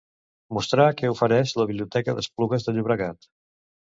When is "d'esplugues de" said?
2.19-2.75